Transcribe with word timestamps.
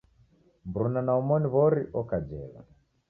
Mruna 0.69 0.99
na 1.05 1.13
omoni 1.19 1.47
w'ori 1.53 1.81
oka 2.01 2.17
jela. 2.29 2.59